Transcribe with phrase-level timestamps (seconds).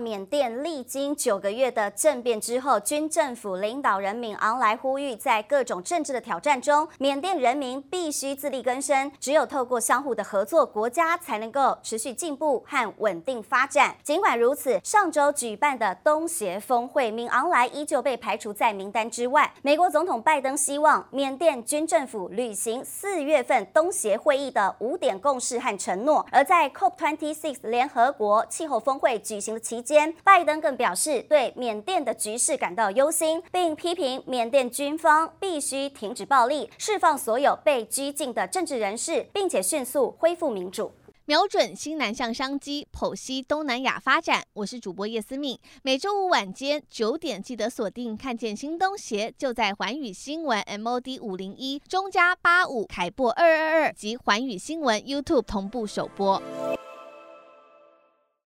[0.00, 9.12] 缅甸历经九个月的政变之后，军政府领导人敏昂莱呼吁，在各种政治的挑战中，缅甸人民必须自力更生。
[9.20, 13.94] 只有透过相互的合作，国家才能够持续进步和稳定发展。
[14.02, 19.52] 尽管如此，上周举办的东协峰会，敏昂莱依旧被排除在名单之外。
[19.62, 26.24] 美国总统拜登希望缅甸军政府履行四月份东协会议的五点共识和承诺。
[26.32, 40.92] 而在 COP26 联合国气候峰会举行的期间，间拜登更表示对缅甸的局势感到忧心，并批评缅甸军方必须停止暴力，释放所有被拘禁的政治人士，并且迅速恢复民主。
[41.24, 44.44] 瞄准新南向商机，剖析东南亚发展。
[44.52, 56.40] 我是主播叶思敏，每周五晚间九点记得锁定，看见新东协就在环宇新闻 MOD 五零一中加八五凯擘二二二及环宇新闻 YouTube 同步首播。